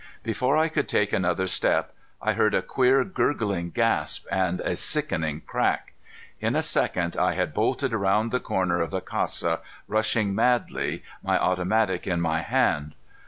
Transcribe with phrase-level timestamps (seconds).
[0.23, 1.93] Before I could take another step,
[2.23, 5.93] I heard a queer, gurgling gasp and a sickening crack.
[6.39, 11.37] In a second I had bolted around the corner of the casa, rushing madly, my
[11.37, 12.95] automatic in my hand.